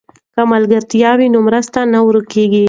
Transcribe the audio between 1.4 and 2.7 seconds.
مرسته نه ورکېږي.